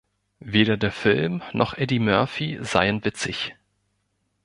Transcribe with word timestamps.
Weder 0.43 0.77
der 0.77 0.91
Film 0.91 1.43
noch 1.53 1.75
Eddie 1.75 1.99
Murphy 1.99 2.57
seien 2.63 3.05
witzig. 3.05 3.55